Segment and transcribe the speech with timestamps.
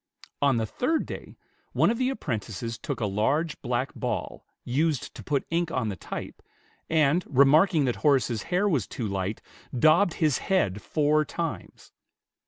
[0.41, 1.37] On the third day,
[1.73, 5.95] one of the apprentices took a large black ball, used to put ink on the
[5.95, 6.41] type,
[6.89, 9.43] and remarking that Horace's hair was too light,
[9.77, 11.91] daubed his head four times.